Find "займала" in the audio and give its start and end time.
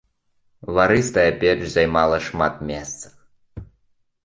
1.75-2.17